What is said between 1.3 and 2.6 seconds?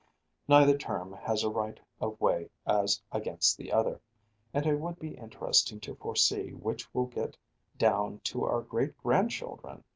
a right of way